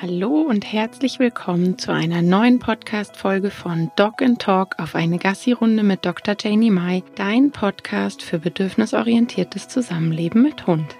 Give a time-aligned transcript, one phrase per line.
[0.00, 5.82] Hallo und herzlich willkommen zu einer neuen Podcast-Folge von Dog and Talk auf eine Gassi-Runde
[5.82, 6.34] mit Dr.
[6.40, 10.96] Janie Mai, dein Podcast für bedürfnisorientiertes Zusammenleben mit Hund.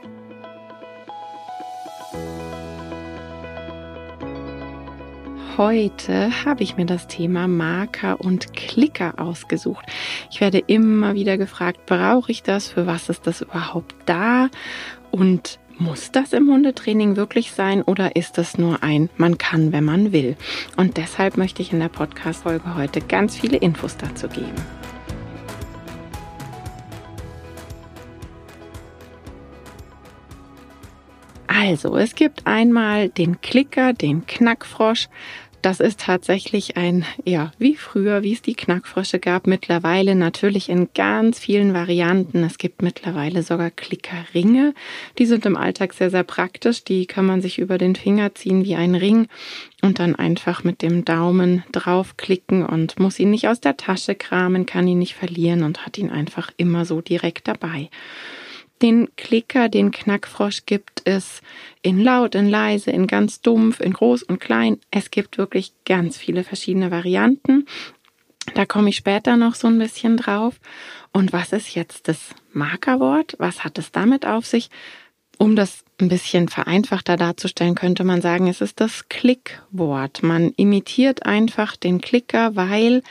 [5.56, 9.85] Heute habe ich mir das Thema Marker und Klicker ausgesucht.
[10.31, 12.69] Ich werde immer wieder gefragt, brauche ich das?
[12.69, 14.49] Für was ist das überhaupt da?
[15.11, 19.84] Und muss das im Hundetraining wirklich sein oder ist das nur ein man kann, wenn
[19.84, 20.36] man will?
[20.76, 24.52] Und deshalb möchte ich in der Podcast-Folge heute ganz viele Infos dazu geben.
[31.46, 35.08] Also, es gibt einmal den Klicker, den Knackfrosch,
[35.62, 40.88] das ist tatsächlich ein, ja, wie früher, wie es die Knackfrösche gab, mittlerweile natürlich in
[40.92, 42.42] ganz vielen Varianten.
[42.42, 44.74] Es gibt mittlerweile sogar Klickerringe.
[45.18, 46.82] Die sind im Alltag sehr, sehr praktisch.
[46.84, 49.28] Die kann man sich über den Finger ziehen wie ein Ring
[49.82, 54.66] und dann einfach mit dem Daumen draufklicken und muss ihn nicht aus der Tasche kramen,
[54.66, 57.88] kann ihn nicht verlieren und hat ihn einfach immer so direkt dabei.
[58.83, 61.41] Den Klicker, den Knackfrosch gibt es
[61.83, 64.78] in laut, in leise, in ganz dumpf, in groß und klein.
[64.91, 67.66] Es gibt wirklich ganz viele verschiedene Varianten.
[68.55, 70.58] Da komme ich später noch so ein bisschen drauf.
[71.12, 72.19] Und was ist jetzt das
[72.53, 73.36] Markerwort?
[73.38, 74.69] Was hat es damit auf sich?
[75.38, 80.22] Um das ein bisschen vereinfachter darzustellen, könnte man sagen, es ist das Klickwort.
[80.22, 83.03] Man imitiert einfach den Klicker, weil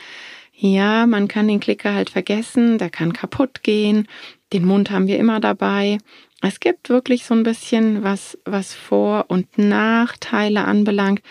[0.54, 4.06] ja, man kann den Klicker halt vergessen, der kann kaputt gehen.
[4.52, 5.98] Den Mund haben wir immer dabei.
[6.42, 11.22] Es gibt wirklich so ein bisschen was, was Vor- und Nachteile anbelangt.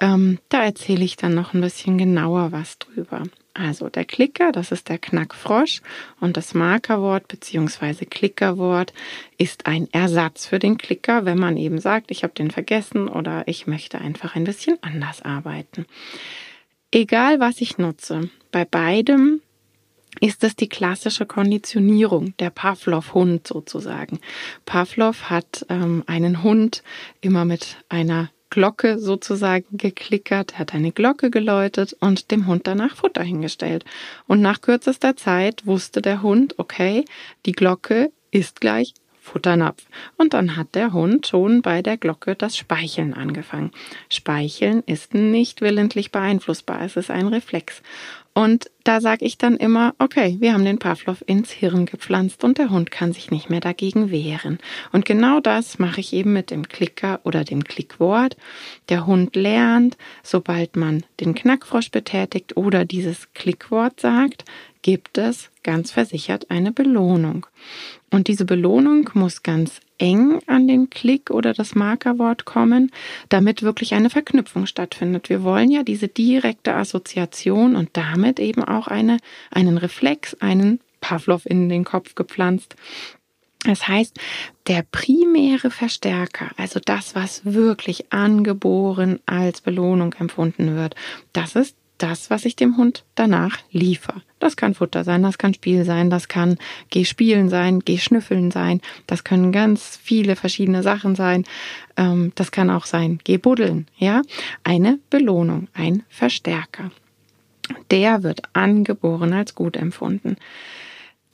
[0.00, 3.22] Ähm, da erzähle ich dann noch ein bisschen genauer was drüber.
[3.56, 5.80] Also der Klicker, das ist der Knackfrosch
[6.18, 8.04] und das Markerwort bzw.
[8.06, 8.92] Klickerwort
[9.38, 13.44] ist ein Ersatz für den Klicker, wenn man eben sagt, ich habe den vergessen oder
[13.46, 15.86] ich möchte einfach ein bisschen anders arbeiten.
[16.90, 19.40] Egal was ich nutze, bei beidem
[20.20, 24.20] ist es die klassische Konditionierung, der Pavlov-Hund sozusagen.
[24.66, 26.82] Pavlov hat ähm, einen Hund
[27.20, 33.24] immer mit einer Glocke sozusagen geklickert, hat eine Glocke geläutet und dem Hund danach Futter
[33.24, 33.84] hingestellt.
[34.28, 37.04] Und nach kürzester Zeit wusste der Hund, okay,
[37.46, 38.94] die Glocke ist gleich
[39.24, 39.86] Futternapf.
[40.16, 43.72] Und dann hat der Hund schon bei der Glocke das Speicheln angefangen.
[44.08, 47.82] Speicheln ist nicht willentlich beeinflussbar, es ist ein Reflex.
[48.34, 52.58] Und da sage ich dann immer, okay, wir haben den Pavlov ins Hirn gepflanzt und
[52.58, 54.58] der Hund kann sich nicht mehr dagegen wehren.
[54.90, 58.36] Und genau das mache ich eben mit dem Klicker oder dem Klickwort.
[58.88, 64.44] Der Hund lernt, sobald man den Knackfrosch betätigt oder dieses Klickwort sagt,
[64.82, 67.46] gibt es ganz versichert eine Belohnung.
[68.14, 72.92] Und diese Belohnung muss ganz eng an den Klick oder das Markerwort kommen,
[73.28, 75.28] damit wirklich eine Verknüpfung stattfindet.
[75.28, 79.18] Wir wollen ja diese direkte Assoziation und damit eben auch eine,
[79.50, 82.76] einen Reflex, einen Pavlov in den Kopf gepflanzt.
[83.64, 84.16] Das heißt,
[84.68, 90.94] der primäre Verstärker, also das, was wirklich angeboren als Belohnung empfunden wird,
[91.32, 94.22] das ist das, was ich dem Hund danach liefere.
[94.38, 96.58] Das kann Futter sein, das kann Spiel sein, das kann
[96.90, 101.44] Geh spielen sein, Geh schnüffeln sein, das können ganz viele verschiedene Sachen sein.
[101.96, 104.22] Ähm, das kann auch sein Geh buddeln, ja.
[104.64, 106.90] Eine Belohnung, ein Verstärker.
[107.90, 110.36] Der wird angeboren als gut empfunden.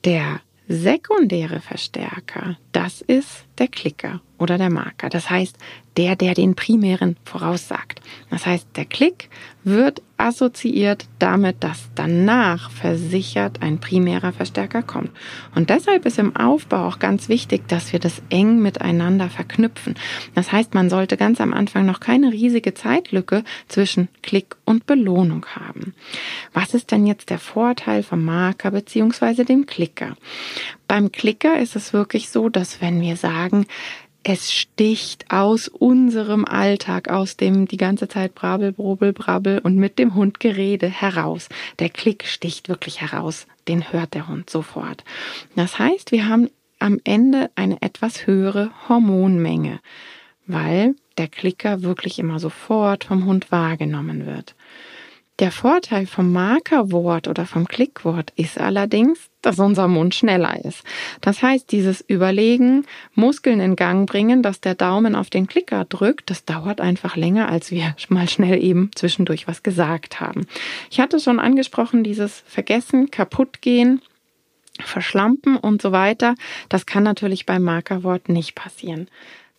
[0.05, 5.09] Der sekundäre Verstärker, das ist der Klicker oder der Marker.
[5.09, 5.55] Das heißt,
[5.97, 8.01] der, der den primären voraussagt.
[8.29, 9.29] Das heißt, der Klick
[9.63, 15.11] wird assoziiert damit, dass danach versichert ein primärer Verstärker kommt.
[15.53, 19.95] Und deshalb ist im Aufbau auch ganz wichtig, dass wir das eng miteinander verknüpfen.
[20.33, 25.45] Das heißt, man sollte ganz am Anfang noch keine riesige Zeitlücke zwischen Klick und Belohnung
[25.47, 25.93] haben.
[26.53, 30.15] Was ist denn jetzt der Vorteil vom Marker beziehungsweise dem Klicker?
[30.91, 33.65] Beim Klicker ist es wirklich so, dass wenn wir sagen,
[34.23, 39.99] es sticht aus unserem Alltag, aus dem die ganze Zeit Brabbel, Brobel, Brabbel und mit
[39.99, 41.47] dem Hund Gerede heraus.
[41.79, 43.47] Der Klick sticht wirklich heraus.
[43.69, 45.05] Den hört der Hund sofort.
[45.55, 46.49] Das heißt, wir haben
[46.79, 49.79] am Ende eine etwas höhere Hormonmenge,
[50.45, 54.55] weil der Klicker wirklich immer sofort vom Hund wahrgenommen wird.
[55.41, 60.83] Der Vorteil vom Markerwort oder vom Klickwort ist allerdings, dass unser Mund schneller ist.
[61.19, 62.85] Das heißt, dieses Überlegen,
[63.15, 67.49] Muskeln in Gang bringen, dass der Daumen auf den Klicker drückt, das dauert einfach länger,
[67.49, 70.45] als wir mal schnell eben zwischendurch was gesagt haben.
[70.91, 74.03] Ich hatte schon angesprochen, dieses Vergessen, kaputtgehen,
[74.79, 76.35] verschlampen und so weiter.
[76.69, 79.07] Das kann natürlich beim Markerwort nicht passieren.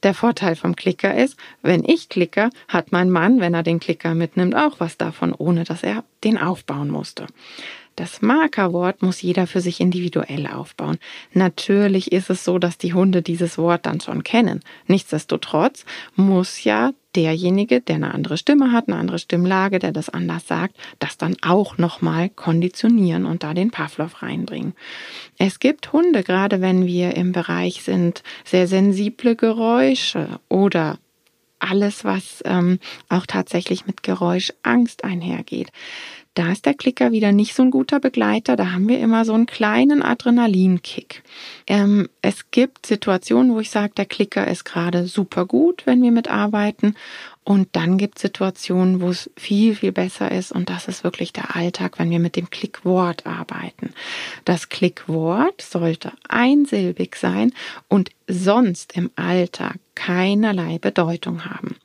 [0.02, 4.14] Der Vorteil vom Klicker ist, wenn ich klicke, hat mein Mann, wenn er den Klicker
[4.14, 7.26] mitnimmt, auch was davon, ohne dass er den aufbauen musste.
[7.96, 10.98] Das Markerwort muss jeder für sich individuell aufbauen.
[11.32, 14.60] Natürlich ist es so, dass die Hunde dieses Wort dann schon kennen.
[14.86, 15.84] Nichtsdestotrotz
[16.16, 20.76] muss ja derjenige, der eine andere Stimme hat, eine andere Stimmlage, der das anders sagt,
[20.98, 24.74] das dann auch nochmal konditionieren und da den Pavlov reinbringen.
[25.36, 30.98] Es gibt Hunde, gerade wenn wir im Bereich sind, sehr sensible Geräusche oder
[31.58, 32.78] alles, was ähm,
[33.08, 35.70] auch tatsächlich mit Geräuschangst einhergeht.
[36.34, 38.56] Da ist der Klicker wieder nicht so ein guter Begleiter.
[38.56, 41.22] Da haben wir immer so einen kleinen Adrenalinkick.
[41.66, 46.10] Ähm, es gibt Situationen, wo ich sage, der Klicker ist gerade super gut, wenn wir
[46.10, 46.96] mitarbeiten.
[47.44, 50.52] Und dann gibt es Situationen, wo es viel, viel besser ist.
[50.52, 53.92] Und das ist wirklich der Alltag, wenn wir mit dem Klickwort arbeiten.
[54.44, 57.52] Das Klickwort sollte einsilbig sein
[57.88, 61.76] und sonst im Alltag keinerlei Bedeutung haben.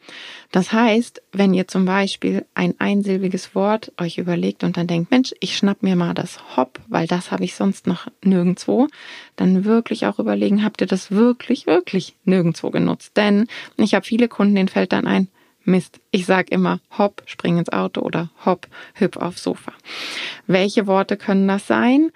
[0.52, 5.34] Das heißt, wenn ihr zum Beispiel ein einsilbiges Wort euch überlegt und dann denkt, Mensch,
[5.40, 8.88] ich schnapp mir mal das Hopp, weil das habe ich sonst noch nirgendwo,
[9.38, 13.16] dann wirklich auch überlegen, habt ihr das wirklich, wirklich nirgendwo genutzt?
[13.16, 13.48] Denn
[13.78, 15.30] ich habe viele Kunden, denen fällt dann ein,
[15.64, 16.00] Mist.
[16.12, 19.74] Ich sage immer hopp, spring ins Auto oder hopp, hüpf aufs Sofa.
[20.48, 22.12] Welche Worte können das sein?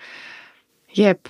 [0.91, 1.29] Jep,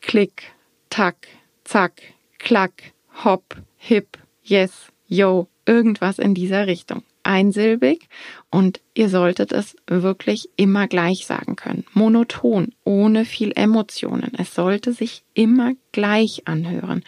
[0.00, 0.52] klick,
[0.90, 1.28] tack,
[1.64, 2.02] zack,
[2.38, 2.92] klack,
[3.24, 7.02] hopp, hip, yes, yo, irgendwas in dieser Richtung.
[7.30, 8.08] Einsilbig
[8.50, 11.84] und ihr solltet es wirklich immer gleich sagen können.
[11.94, 14.32] Monoton, ohne viel Emotionen.
[14.36, 17.04] Es sollte sich immer gleich anhören.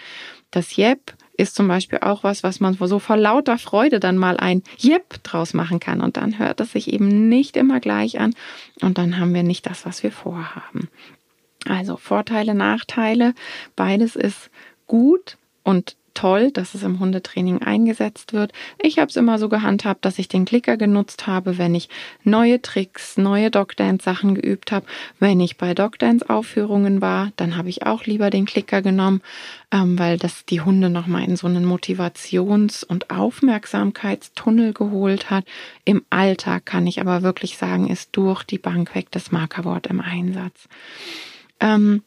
[0.53, 4.37] Das Jep ist zum Beispiel auch was, was man so vor lauter Freude dann mal
[4.37, 6.01] ein Jep draus machen kann.
[6.01, 8.35] Und dann hört es sich eben nicht immer gleich an.
[8.81, 10.89] Und dann haben wir nicht das, was wir vorhaben.
[11.67, 13.35] Also Vorteile, Nachteile,
[13.75, 14.51] beides ist
[14.87, 18.53] gut und toll, dass es im Hundetraining eingesetzt wird.
[18.79, 21.89] Ich habe es immer so gehandhabt, dass ich den Klicker genutzt habe, wenn ich
[22.25, 24.87] neue Tricks, neue Dogdance-Sachen geübt habe.
[25.19, 29.23] Wenn ich bei Dogdance-Aufführungen war, dann habe ich auch lieber den Klicker genommen,
[29.71, 35.45] ähm, weil das die Hunde nochmal in so einen Motivations- und Aufmerksamkeitstunnel geholt hat.
[35.85, 40.01] Im Alltag kann ich aber wirklich sagen, ist durch die Bank weg das Markerwort im
[40.01, 40.69] Einsatz.
[41.61, 42.03] Ähm,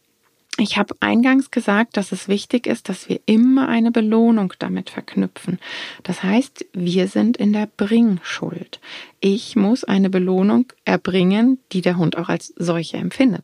[0.57, 5.60] ich habe eingangs gesagt, dass es wichtig ist, dass wir immer eine Belohnung damit verknüpfen.
[6.04, 8.80] Das heißt, wir sind in der Bringschuld.
[9.27, 13.44] Ich muss eine Belohnung erbringen, die der Hund auch als solche empfindet.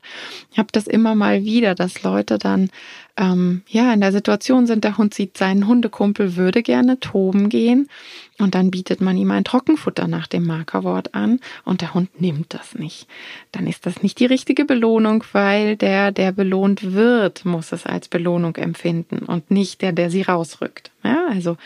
[0.51, 2.69] Ich habe das immer mal wieder, dass Leute dann
[3.17, 7.89] ähm, ja in der Situation sind, der Hund sieht seinen Hundekumpel, würde gerne toben gehen
[8.37, 12.53] und dann bietet man ihm ein Trockenfutter nach dem Markerwort an und der Hund nimmt
[12.53, 13.07] das nicht.
[13.51, 18.07] Dann ist das nicht die richtige Belohnung, weil der, der belohnt wird, muss es als
[18.07, 20.91] Belohnung empfinden und nicht der, der sie rausrückt.
[21.03, 21.57] Ja, also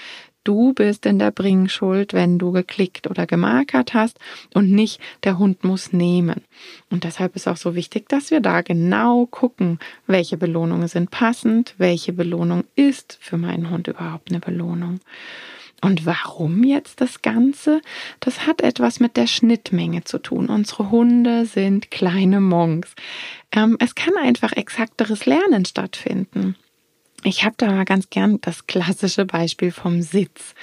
[0.46, 4.20] Du bist in der Bringschuld, wenn du geklickt oder gemarkert hast
[4.54, 6.44] und nicht der Hund muss nehmen.
[6.92, 11.74] Und deshalb ist auch so wichtig, dass wir da genau gucken, welche Belohnungen sind passend,
[11.80, 15.00] welche Belohnung ist für meinen Hund überhaupt eine Belohnung.
[15.82, 17.82] Und warum jetzt das Ganze?
[18.20, 20.50] Das hat etwas mit der Schnittmenge zu tun.
[20.50, 22.94] Unsere Hunde sind kleine Monks.
[23.52, 26.56] Ähm, es kann einfach exakteres Lernen stattfinden.
[27.28, 30.54] Ich habe da ganz gern das klassische Beispiel vom Sitz.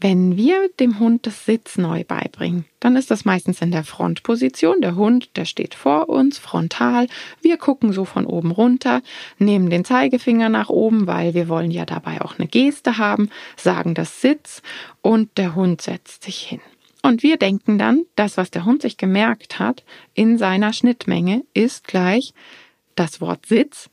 [0.00, 4.80] Wenn wir dem Hund das Sitz neu beibringen, dann ist das meistens in der Frontposition.
[4.80, 7.08] Der Hund, der steht vor uns, frontal.
[7.42, 9.02] Wir gucken so von oben runter,
[9.38, 13.92] nehmen den Zeigefinger nach oben, weil wir wollen ja dabei auch eine Geste haben, sagen
[13.92, 14.62] das Sitz
[15.02, 16.62] und der Hund setzt sich hin.
[17.02, 19.84] Und wir denken dann, das, was der Hund sich gemerkt hat
[20.14, 22.32] in seiner Schnittmenge, ist gleich
[22.94, 23.90] das Wort Sitz,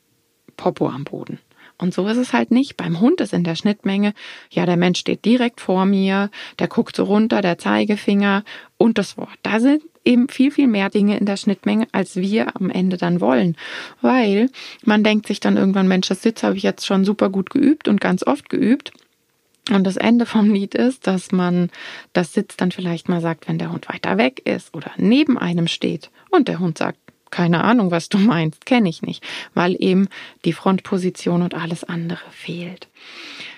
[0.55, 1.39] Popo am Boden.
[1.77, 2.77] Und so ist es halt nicht.
[2.77, 4.13] Beim Hund ist in der Schnittmenge,
[4.50, 6.29] ja, der Mensch steht direkt vor mir,
[6.60, 8.44] der guckt so runter, der Zeigefinger
[8.77, 9.38] und das Wort.
[9.44, 13.20] Da sind eben viel, viel mehr Dinge in der Schnittmenge, als wir am Ende dann
[13.20, 13.58] wollen.
[14.01, 14.50] Weil
[14.84, 17.88] man denkt sich dann irgendwann, Mensch, das Sitz habe ich jetzt schon super gut geübt
[17.88, 18.91] und ganz oft geübt.
[19.72, 21.72] Und das Ende vom Lied ist, dass man
[22.13, 25.67] das Sitz dann vielleicht mal sagt, wenn der Hund weiter weg ist oder neben einem
[25.67, 27.00] steht und der Hund sagt,
[27.36, 29.22] keine Ahnung, was du meinst, kenne ich nicht,
[29.54, 30.08] weil eben
[30.46, 32.88] die Frontposition und alles andere fehlt.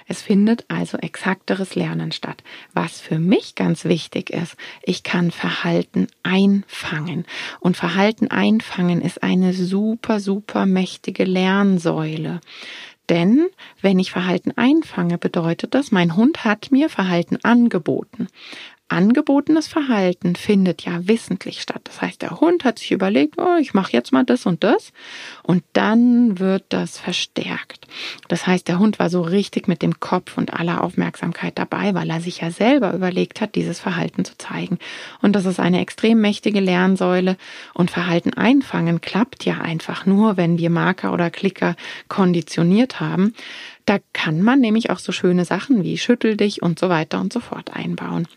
[0.08, 2.42] Es findet also exakteres Lernen statt.
[2.74, 7.26] Was für mich ganz wichtig ist, ich kann Verhalten einfangen.
[7.60, 12.40] Und Verhalten einfangen ist eine super, super mächtige Lernsäule.
[13.10, 13.48] Denn
[13.82, 18.28] wenn ich Verhalten einfange, bedeutet das, mein Hund hat mir Verhalten angeboten.
[18.89, 21.82] Angebotenes Verhalten findet ja wissentlich statt.
[21.84, 24.94] Das heißt, der Hund hat sich überlegt, oh, ich mache jetzt mal das und das
[25.44, 27.88] und dann wird das verstärkt.
[28.27, 32.10] Das heißt, der Hund war so richtig mit dem Kopf und aller Aufmerksamkeit dabei, weil
[32.10, 34.79] er sich ja selber überlegt hat, dieses Verhalten zu zeigen.
[35.22, 37.36] Und das ist eine extrem mächtige Lernsäule
[37.74, 41.75] und Verhalten einfangen klappt ja einfach nur, wenn wir Marker oder Klicker
[42.08, 43.34] konditioniert haben.
[43.86, 47.32] Da kann man nämlich auch so schöne Sachen wie schüttel dich und so weiter und
[47.32, 48.27] so fort einbauen.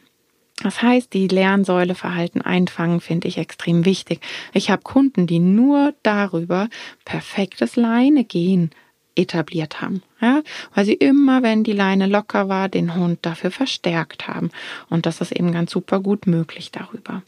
[0.63, 4.21] Das heißt, die Lernsäule Verhalten einfangen finde ich extrem wichtig.
[4.53, 6.69] Ich habe Kunden, die nur darüber
[7.05, 8.71] perfektes Leine gehen
[9.17, 10.43] etabliert haben, ja,
[10.75, 14.51] weil sie immer, wenn die Leine locker war, den Hund dafür verstärkt haben.
[14.89, 17.23] Und das ist eben ganz super gut möglich darüber.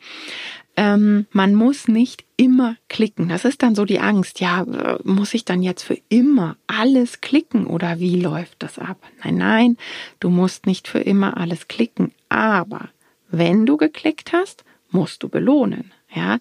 [0.77, 3.29] Ähm, man muss nicht immer klicken.
[3.29, 4.41] Das ist dann so die Angst.
[4.41, 4.65] Ja,
[5.05, 8.99] muss ich dann jetzt für immer alles klicken oder wie läuft das ab?
[9.23, 9.77] Nein, nein,
[10.21, 12.13] du musst nicht für immer alles klicken.
[12.31, 12.89] Aber
[13.33, 15.93] wenn du geklickt hast, musst du belohnen.
[16.15, 16.39] Ja,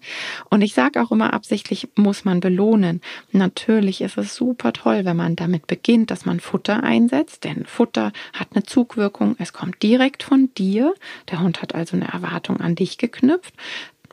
[0.50, 3.00] und ich sage auch immer absichtlich, muss man belohnen.
[3.30, 8.12] Natürlich ist es super toll, wenn man damit beginnt, dass man Futter einsetzt, denn Futter
[8.34, 9.34] hat eine Zugwirkung.
[9.38, 10.92] Es kommt direkt von dir.
[11.30, 13.54] Der Hund hat also eine Erwartung an dich geknüpft.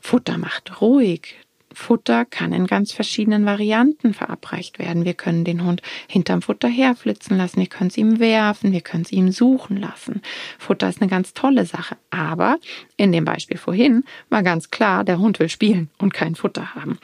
[0.02, 1.36] Futter macht ruhig.
[1.74, 5.06] Futter kann in ganz verschiedenen Varianten verabreicht werden.
[5.06, 9.04] Wir können den Hund hinterm Futter herflitzen lassen, wir können es ihm werfen, wir können
[9.04, 10.22] es ihm suchen lassen.
[10.58, 11.98] Futter ist eine ganz tolle Sache.
[12.10, 12.58] Aber
[12.98, 17.00] in dem Beispiel vorhin war ganz klar, der Hund will spielen und kein Futter haben.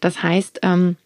[0.00, 0.96] Das heißt, ähm,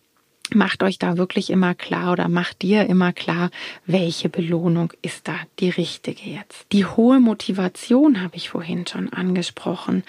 [0.55, 3.51] macht euch da wirklich immer klar oder macht dir immer klar,
[3.87, 6.67] welche Belohnung ist da die richtige jetzt.
[6.73, 10.03] Die hohe Motivation habe ich vorhin schon angesprochen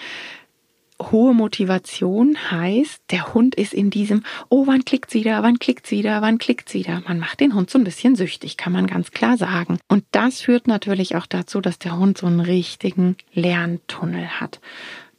[1.00, 6.22] hohe Motivation heißt, der Hund ist in diesem, oh, wann klickt's wieder, wann klickt's wieder,
[6.22, 7.02] wann klickt's wieder.
[7.06, 9.78] Man macht den Hund so ein bisschen süchtig, kann man ganz klar sagen.
[9.88, 14.60] Und das führt natürlich auch dazu, dass der Hund so einen richtigen Lerntunnel hat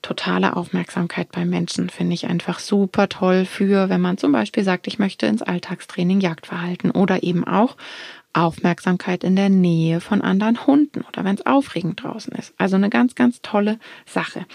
[0.01, 4.85] totale Aufmerksamkeit beim Menschen finde ich einfach super toll für, wenn man zum Beispiel sagt,
[4.85, 7.75] ich möchte ins Alltagstraining Jagdverhalten oder eben auch
[8.35, 12.53] Aufmerksamkeit in der Nähe von anderen Hunden oder wenn es aufregend draußen ist.
[12.57, 14.45] Also eine ganz, ganz tolle Sache.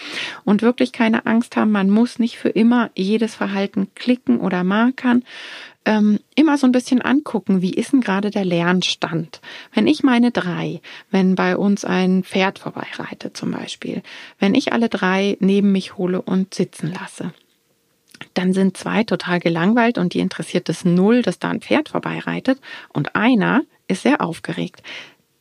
[0.44, 5.24] Und wirklich keine Angst haben, man muss nicht für immer jedes Verhalten klicken oder markern.
[5.86, 9.40] Ähm, immer so ein bisschen angucken, wie ist denn gerade der Lernstand?
[9.72, 14.02] Wenn ich meine drei, wenn bei uns ein Pferd vorbeireitet zum Beispiel,
[14.38, 17.32] wenn ich alle drei neben mich hole und sitzen lasse,
[18.34, 22.60] dann sind zwei total gelangweilt und die interessiert es null, dass da ein Pferd vorbeireitet
[22.92, 24.82] und einer ist sehr aufgeregt.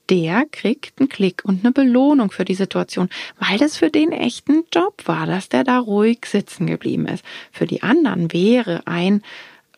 [0.09, 4.63] Der kriegt einen Klick und eine Belohnung für die Situation, weil das für den echten
[4.73, 7.23] Job war, dass der da ruhig sitzen geblieben ist.
[7.51, 9.21] Für die anderen wäre ein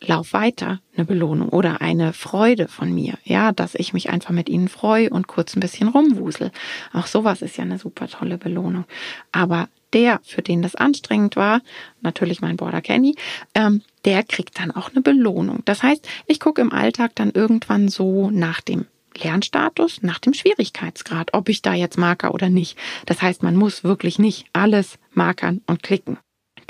[0.04, 4.50] Lauf weiter eine Belohnung oder eine Freude von mir, ja, dass ich mich einfach mit
[4.50, 6.52] ihnen freue und kurz ein bisschen rumwusel.
[6.92, 8.86] Auch sowas ist ja eine super tolle Belohnung.
[9.32, 11.62] Aber der, für den das anstrengend war,
[12.02, 13.16] natürlich mein Border Kenny,
[13.56, 15.62] ähm, der kriegt dann auch eine Belohnung.
[15.66, 21.34] Das heißt, ich gucke im Alltag dann irgendwann so nach dem Lernstatus, nach dem Schwierigkeitsgrad,
[21.34, 22.78] ob ich da jetzt marker oder nicht.
[23.06, 26.18] Das heißt, man muss wirklich nicht alles markern und klicken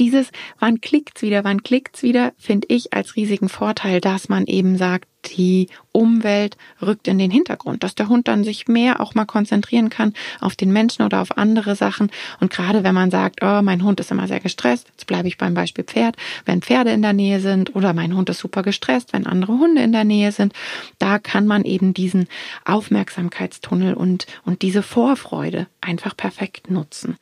[0.02, 4.76] dieses, wann klickt's wieder, wann klickt's wieder, finde ich als riesigen Vorteil, dass man eben
[4.76, 9.26] sagt, die Umwelt rückt in den Hintergrund, dass der Hund dann sich mehr auch mal
[9.26, 12.10] konzentrieren kann auf den Menschen oder auf andere Sachen.
[12.40, 15.38] Und gerade wenn man sagt, oh, mein Hund ist immer sehr gestresst, jetzt bleibe ich
[15.38, 16.16] beim Beispiel Pferd,
[16.46, 19.84] wenn Pferde in der Nähe sind oder mein Hund ist super gestresst, wenn andere Hunde
[19.84, 20.54] in der Nähe sind,
[20.98, 22.28] da kann man eben diesen
[22.66, 27.18] Aufmerksamkeitstunnel und, und diese Vorfreude einfach perfekt nutzen.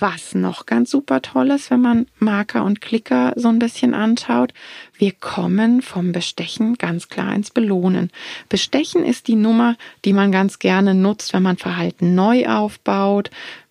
[0.00, 4.54] Was noch ganz super toll ist, wenn man Marker und Klicker so ein bisschen anschaut,
[4.96, 8.10] wir kommen vom Bestechen ganz klar ins Belohnen.
[8.48, 9.76] Bestechen ist die Nummer,
[10.06, 13.28] die man ganz gerne nutzt, wenn man Verhalten neu aufbaut.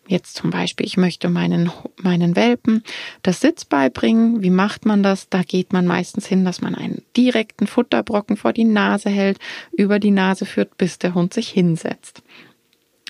[0.08, 2.84] Jetzt zum Beispiel, ich möchte meinen, meinen Welpen
[3.24, 4.44] das Sitz beibringen.
[4.44, 5.30] Wie macht man das?
[5.30, 9.40] Da geht man meistens hin, dass man einen direkten Futterbrocken vor die Nase hält,
[9.72, 12.22] über die Nase führt, bis der Hund sich hinsetzt.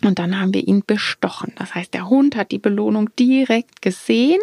[0.03, 1.53] Und dann haben wir ihn bestochen.
[1.57, 4.39] Das heißt, der Hund hat die Belohnung direkt gesehen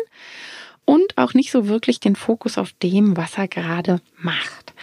[0.84, 4.74] und auch nicht so wirklich den Fokus auf dem, was er gerade macht.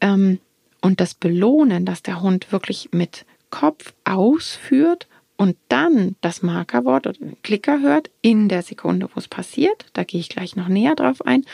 [0.00, 0.38] Ähm,
[0.80, 7.18] und das Belohnen, dass der Hund wirklich mit Kopf ausführt und dann das Markerwort oder
[7.18, 9.86] den Klicker hört in der Sekunde, wo es passiert.
[9.92, 11.44] Da gehe ich gleich noch näher drauf ein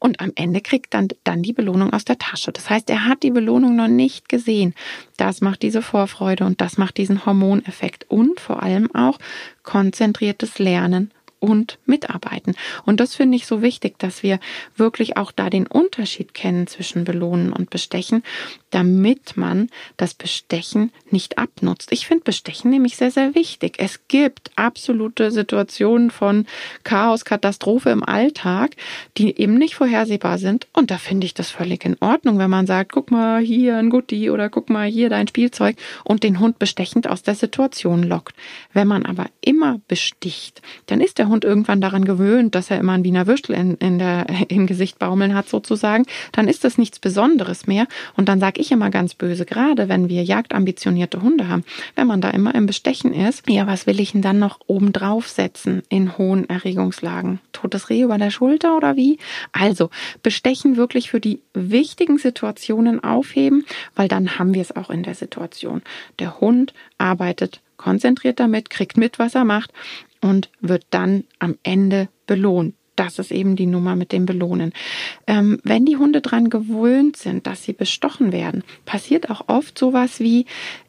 [0.00, 2.50] und am Ende kriegt dann, dann die Belohnung aus der Tasche.
[2.50, 4.74] Das heißt, er hat die Belohnung noch nicht gesehen.
[5.16, 9.18] Das macht diese Vorfreude und das macht diesen Hormoneffekt und vor allem auch
[9.62, 12.54] konzentriertes Lernen und mitarbeiten.
[12.84, 14.38] Und das finde ich so wichtig, dass wir
[14.76, 18.22] wirklich auch da den Unterschied kennen zwischen belohnen und bestechen,
[18.70, 21.90] damit man das Bestechen nicht abnutzt.
[21.92, 23.76] Ich finde Bestechen nämlich sehr, sehr wichtig.
[23.78, 26.46] Es gibt absolute Situationen von
[26.84, 28.76] Chaos, Katastrophe im Alltag,
[29.16, 30.68] die eben nicht vorhersehbar sind.
[30.72, 33.90] Und da finde ich das völlig in Ordnung, wenn man sagt, guck mal hier ein
[33.90, 38.36] Gutti oder guck mal hier dein Spielzeug und den Hund bestechend aus der Situation lockt.
[38.72, 42.92] Wenn man aber immer besticht, dann ist der Hund irgendwann daran gewöhnt, dass er immer
[42.92, 46.04] ein Wiener Würstel in, in der, im Gesicht baumeln hat sozusagen.
[46.32, 47.86] Dann ist das nichts Besonderes mehr.
[48.16, 51.64] Und dann sage ich immer ganz böse, gerade wenn wir jagdambitionierte Hunde haben,
[51.96, 54.92] wenn man da immer im Bestechen ist, ja, was will ich denn dann noch oben
[54.92, 57.40] drauf setzen in hohen Erregungslagen?
[57.52, 59.18] Totes Reh über der Schulter oder wie?
[59.52, 59.90] Also,
[60.22, 65.14] Bestechen wirklich für die wichtigen Situationen aufheben, weil dann haben wir es auch in der
[65.14, 65.82] Situation.
[66.18, 69.72] Der Hund arbeitet konzentriert damit, kriegt mit, was er macht
[70.20, 72.74] und wird dann am Ende belohnt.
[72.96, 74.72] Das ist eben die Nummer mit dem Belohnen.
[75.26, 80.20] Ähm, wenn die Hunde dran gewöhnt sind, dass sie bestochen werden, passiert auch oft sowas
[80.20, 80.44] wie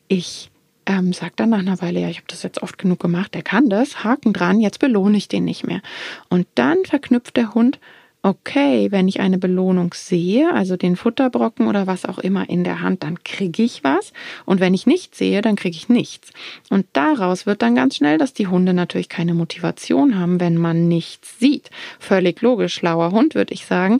[0.08, 0.52] ich
[0.86, 3.44] ähm, sagt dann nach einer Weile, ja, ich habe das jetzt oft genug gemacht, der
[3.44, 5.82] kann das, Haken dran, jetzt belohne ich den nicht mehr.
[6.30, 7.80] Und dann verknüpft der Hund
[8.24, 12.82] okay, wenn ich eine Belohnung sehe, also den Futterbrocken oder was auch immer in der
[12.82, 14.14] Hand, dann kriege ich was.
[14.46, 16.30] Und wenn ich nichts sehe, dann kriege ich nichts.
[16.70, 20.88] Und daraus wird dann ganz schnell, dass die Hunde natürlich keine Motivation haben, wenn man
[20.88, 21.72] nichts sieht.
[22.00, 23.98] Völlig logisch, schlauer Hund, würde ich sagen.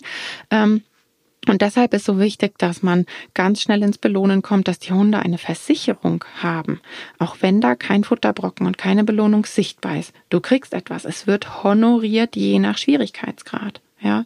[0.52, 0.84] Ähm,
[1.48, 5.18] und deshalb ist so wichtig, dass man ganz schnell ins Belohnen kommt, dass die Hunde
[5.20, 6.80] eine Versicherung haben.
[7.18, 10.14] Auch wenn da kein Futterbrocken und keine Belohnung sichtbar ist.
[10.30, 11.06] Du kriegst etwas.
[11.06, 13.82] Es wird honoriert je nach Schwierigkeitsgrad.
[14.04, 14.26] Ja,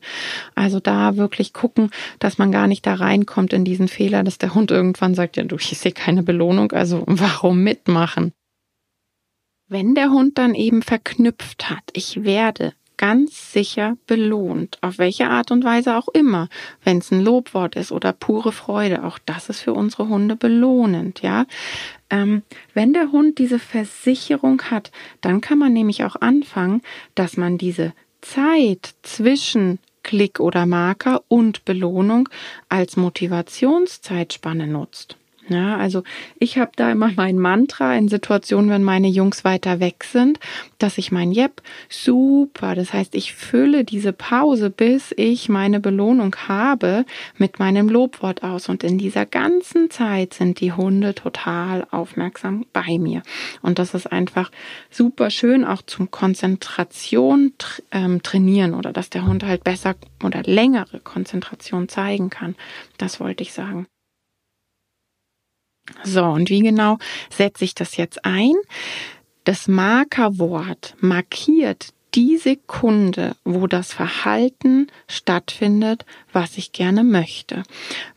[0.55, 1.89] also da wirklich gucken,
[2.19, 5.43] dass man gar nicht da reinkommt in diesen Fehler, dass der Hund irgendwann sagt, ja,
[5.43, 8.31] du, ich sehe keine Belohnung, also warum mitmachen?
[9.67, 15.51] Wenn der Hund dann eben verknüpft hat, ich werde ganz sicher belohnt, auf welche Art
[15.51, 16.49] und Weise auch immer,
[16.83, 21.21] wenn es ein Lobwort ist oder pure Freude, auch das ist für unsere Hunde belohnend,
[21.21, 21.45] ja.
[22.09, 24.91] Ähm, wenn der Hund diese Versicherung hat,
[25.21, 26.81] dann kann man nämlich auch anfangen,
[27.15, 27.93] dass man diese
[28.25, 32.27] Zeit zwischen Klick oder Marker und Belohnung
[32.69, 35.17] als Motivationszeitspanne nutzt.
[35.47, 36.01] Ja, also
[36.39, 40.39] ich habe da immer mein Mantra in Situationen, wenn meine Jungs weiter weg sind,
[40.79, 46.35] dass ich mein Jep super, das heißt, ich fülle diese Pause, bis ich meine Belohnung
[46.47, 47.05] habe,
[47.37, 48.69] mit meinem Lobwort aus.
[48.69, 53.21] Und in dieser ganzen Zeit sind die Hunde total aufmerksam bei mir.
[53.61, 54.49] Und das ist einfach
[54.89, 57.53] super schön, auch zum Konzentration
[57.91, 62.55] ähm, trainieren oder dass der Hund halt besser oder längere Konzentration zeigen kann.
[62.97, 63.85] Das wollte ich sagen.
[66.03, 66.97] So, und wie genau
[67.29, 68.53] setze ich das jetzt ein?
[69.43, 77.63] Das Markerwort markiert die Sekunde, wo das Verhalten stattfindet, was ich gerne möchte.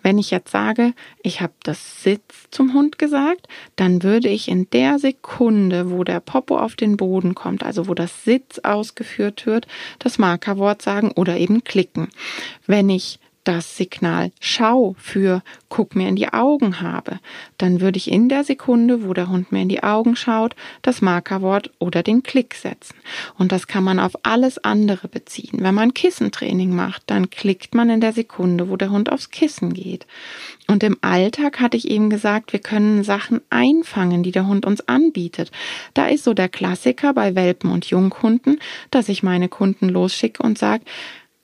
[0.02, 4.70] Wenn ich jetzt sage, ich habe das Sitz zum Hund gesagt, dann würde ich in
[4.70, 9.66] der Sekunde, wo der Popo auf den Boden kommt, also wo das Sitz ausgeführt wird,
[9.98, 12.08] das Markerwort sagen oder eben klicken.
[12.66, 17.18] Wenn ich das Signal Schau für Guck mir in die Augen habe,
[17.56, 21.00] dann würde ich in der Sekunde, wo der Hund mir in die Augen schaut, das
[21.00, 22.94] Markerwort oder den Klick setzen.
[23.38, 25.60] Und das kann man auf alles andere beziehen.
[25.62, 29.72] Wenn man Kissentraining macht, dann klickt man in der Sekunde, wo der Hund aufs Kissen
[29.72, 30.06] geht.
[30.66, 34.86] Und im Alltag hatte ich eben gesagt, wir können Sachen einfangen, die der Hund uns
[34.88, 35.50] anbietet.
[35.94, 40.58] Da ist so der Klassiker bei Welpen und Junghunden, dass ich meine Kunden losschicke und
[40.58, 40.84] sage,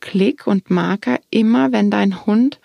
[0.04, 2.60] Klick und Marker immer, wenn dein Hund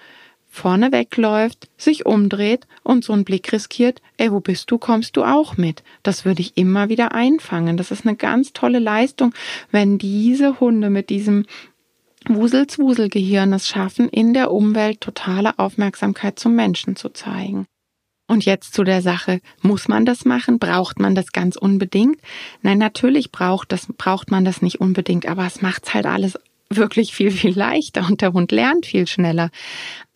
[0.49, 5.23] vorne wegläuft, sich umdreht und so einen Blick riskiert, ey, wo bist du, kommst du
[5.23, 5.82] auch mit.
[6.04, 7.78] Das würde ich immer wieder einfangen.
[7.78, 9.34] Das ist eine ganz tolle Leistung,
[9.71, 11.45] wenn diese Hunde mit diesem
[12.28, 17.67] Wuselzwuselgehirn es schaffen, in der Umwelt totale Aufmerksamkeit zum Menschen zu zeigen.
[18.28, 20.60] Und jetzt zu der Sache, muss man das machen?
[20.60, 22.19] Braucht man das ganz unbedingt?
[22.62, 26.38] Nein, natürlich braucht das, braucht man das nicht unbedingt, aber es macht's halt alles
[26.69, 29.49] wirklich viel, viel leichter und der Hund lernt viel schneller.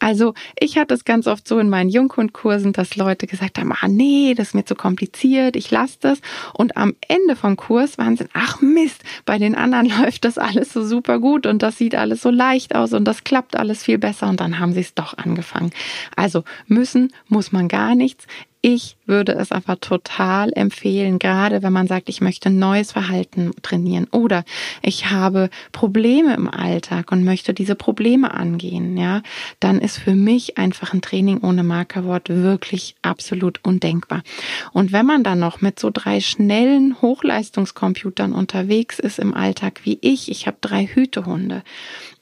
[0.03, 3.87] Also ich hatte es ganz oft so in meinen Junghundkursen, dass Leute gesagt haben, ah
[3.87, 6.19] nee, das ist mir zu kompliziert, ich lasse das.
[6.53, 10.73] Und am Ende vom Kurs waren sie, ach Mist, bei den anderen läuft das alles
[10.73, 13.97] so super gut und das sieht alles so leicht aus und das klappt alles viel
[13.97, 15.71] besser und dann haben sie es doch angefangen.
[16.17, 18.27] Also müssen muss man gar nichts.
[18.65, 24.07] Ich würde es aber total empfehlen, gerade wenn man sagt, ich möchte neues Verhalten trainieren
[24.09, 24.45] oder
[24.81, 29.21] ich habe Probleme im Alltag und möchte diese Probleme angehen, ja,
[29.59, 34.23] dann ist ist für mich einfach ein Training ohne Markerwort wirklich absolut undenkbar.
[34.71, 39.99] Und wenn man dann noch mit so drei schnellen Hochleistungscomputern unterwegs ist im Alltag wie
[40.01, 41.63] ich, ich habe drei Hütehunde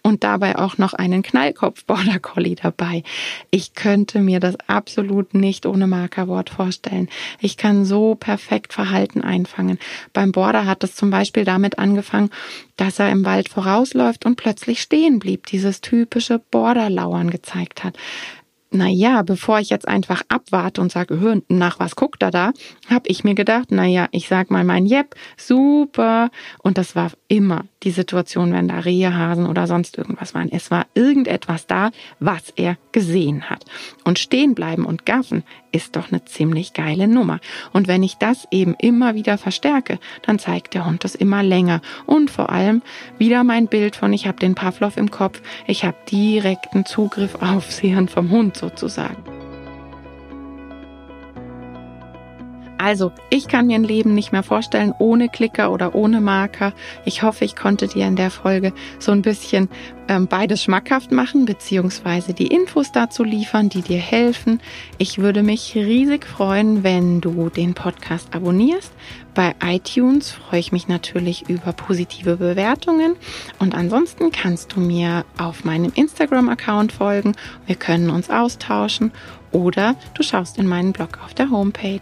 [0.04, 3.04] und dabei auch noch einen Knallkopf Border Collie dabei.
[3.50, 7.10] Ich könnte mir das absolut nicht ohne Markerwort vorstellen.
[7.40, 9.80] Ich kann so perfekt Verhalten einfangen.
[10.14, 12.30] Beim Border hat es zum Beispiel damit angefangen,
[12.78, 17.98] dass er im Wald vorausläuft und plötzlich stehen blieb, dieses typische Borderlauern gezeigt hat
[18.72, 22.54] na ja, bevor ich jetzt einfach abwarte und sage, nach was guckt er da,
[22.90, 26.30] habe ich mir gedacht, na ja, ich sag mal mein Jep, super.
[26.64, 30.52] Und das war immer die Situation, wenn da Rehe, Hasen oder sonst irgendwas waren.
[30.52, 33.66] Es war irgendetwas da, was er gesehen hat.
[34.04, 37.40] Und stehen bleiben und gaffen ist doch eine ziemlich geile Nummer.
[37.74, 41.82] Und wenn ich das eben immer wieder verstärke, dann zeigt der Hund das immer länger.
[42.06, 42.82] Und vor allem
[43.18, 47.80] wieder mein Bild von, ich habe den Pavlov im Kopf, ich habe direkten Zugriff aufs
[47.80, 49.41] Hirn vom Hund sozusagen.
[52.84, 56.74] Also, ich kann mir ein Leben nicht mehr vorstellen ohne Klicker oder ohne Marker.
[57.06, 59.70] Ich hoffe, ich konnte dir in der Folge so ein bisschen
[60.08, 64.62] ähm, beides schmackhaft machen, beziehungsweise die Infos dazu liefern, die dir helfen.
[64.98, 68.92] Ich würde mich riesig freuen, wenn du den Podcast abonnierst.
[69.36, 73.16] Bei iTunes freue ich mich natürlich über positive Bewertungen.
[73.60, 77.34] Und ansonsten kannst du mir auf meinem Instagram-Account folgen.
[77.68, 79.12] Wir können uns austauschen
[79.52, 82.02] oder du schaust in meinen Blog auf der Homepage.